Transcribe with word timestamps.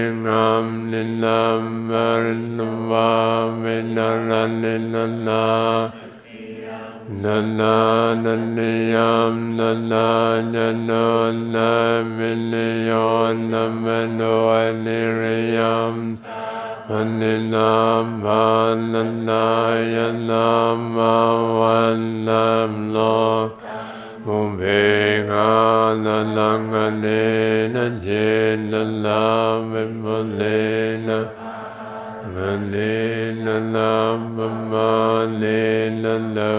Ninam 0.00 0.19
Naniyam 9.10 9.56
Nana 9.56 10.42
Nano 10.42 11.32
Naminiyon 11.52 13.38
Namano 13.50 14.34
Aniriyam 14.62 15.96
Aninama 16.88 18.42
Nanaya 18.92 20.08
Nama 20.14 21.12
Vanam 21.58 22.72
Lo 22.92 23.24
Mubhenga 24.24 25.50
Nanangane 26.04 27.24
Nanje 27.74 28.30
Nanamimulena 28.70 31.18
Manena 32.34 33.54
Namamanena 33.74 36.12
Navere 36.34 36.49